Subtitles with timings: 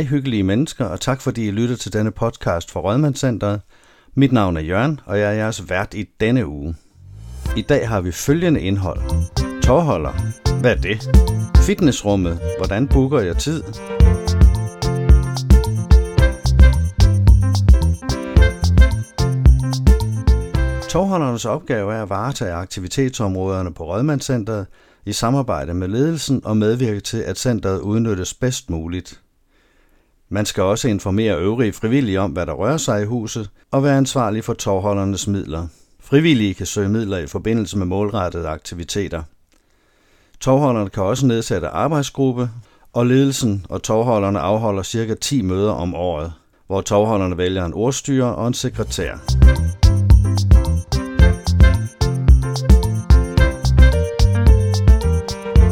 [0.00, 3.60] Hej hyggelige mennesker, og tak fordi I lytter til denne podcast fra Rødmandscenteret.
[4.14, 6.76] Mit navn er Jørgen, og jeg er jeres vært i denne uge.
[7.56, 9.00] I dag har vi følgende indhold.
[9.62, 10.12] Tårholder.
[10.60, 11.10] Hvad er det?
[11.56, 12.40] Fitnessrummet.
[12.58, 13.62] Hvordan booker jeg tid?
[20.88, 24.66] Tovholdernes opgave er at varetage aktivitetsområderne på Rødmandscenteret
[25.06, 29.20] i samarbejde med ledelsen og medvirke til, at centret udnyttes bedst muligt.
[30.32, 33.96] Man skal også informere øvrige frivillige om, hvad der rører sig i huset, og være
[33.96, 35.66] ansvarlig for tovholdernes midler.
[36.00, 39.22] Frivillige kan søge midler i forbindelse med målrettede aktiviteter.
[40.40, 42.50] Tovholderne kan også nedsætte arbejdsgruppe,
[42.92, 45.14] og ledelsen og tovholderne afholder ca.
[45.14, 46.32] 10 møder om året,
[46.66, 49.10] hvor tovholderne vælger en ordstyrer og en sekretær.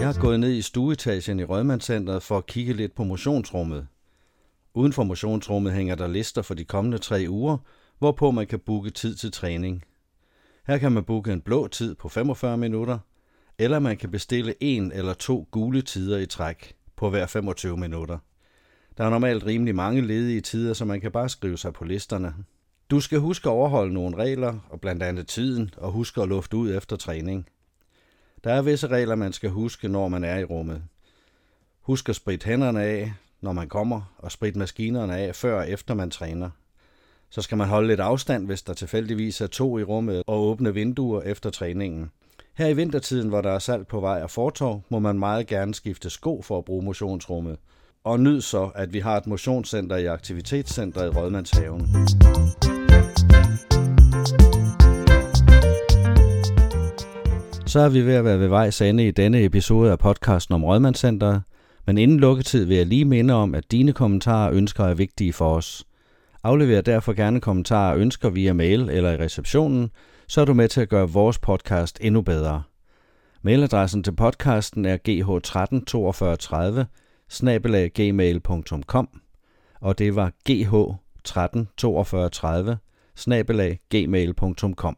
[0.00, 3.86] Jeg er gået ned i stueetagen i Rødmandscenteret for at kigge lidt på motionsrummet.
[4.78, 7.58] Uden for motionsrummet hænger der lister for de kommende tre uger,
[7.98, 9.84] hvorpå man kan booke tid til træning.
[10.66, 12.98] Her kan man booke en blå tid på 45 minutter,
[13.58, 18.18] eller man kan bestille en eller to gule tider i træk på hver 25 minutter.
[18.98, 22.34] Der er normalt rimelig mange ledige tider, så man kan bare skrive sig på listerne.
[22.90, 26.56] Du skal huske at overholde nogle regler, og blandt andet tiden, og huske at lufte
[26.56, 27.46] ud efter træning.
[28.44, 30.82] Der er visse regler, man skal huske, når man er i rummet.
[31.80, 35.94] Husk at spritte hænderne af, når man kommer, og spritte maskinerne af, før og efter
[35.94, 36.50] man træner.
[37.30, 40.74] Så skal man holde lidt afstand, hvis der tilfældigvis er to i rummet, og åbne
[40.74, 42.10] vinduer efter træningen.
[42.54, 45.74] Her i vintertiden, hvor der er salt på vej og fortov, må man meget gerne
[45.74, 47.56] skifte sko for at bruge motionsrummet.
[48.04, 51.80] Og nyd så, at vi har et motionscenter i Aktivitetscentret i Rødmandshaven.
[57.66, 60.64] Så er vi ved at være ved vejs ende i denne episode af podcasten om
[60.64, 61.42] Rødmandscenteret,
[61.88, 65.32] men inden lukketid vil jeg lige minde om, at dine kommentarer og ønsker er vigtige
[65.32, 65.86] for os.
[66.44, 69.90] Aflever derfor gerne kommentarer og ønsker via mail eller i receptionen,
[70.26, 72.62] så er du med til at gøre vores podcast endnu bedre.
[73.42, 79.08] Mailadressen til podcasten er gh134230 gmail.com
[79.80, 82.76] og det var gh134230
[83.90, 84.96] gmail.com.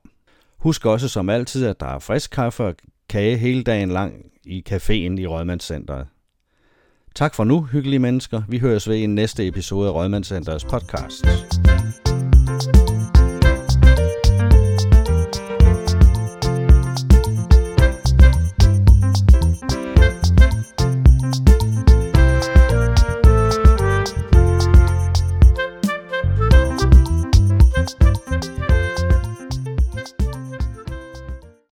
[0.59, 2.75] Husk også som altid, at der er frisk kaffe og
[3.09, 6.07] kage hele dagen lang i caféen i Rødmandscenteret.
[7.15, 8.43] Tak for nu, hyggelige mennesker.
[8.49, 11.27] Vi høres ved i næste episode af Rødmandscenterets podcast.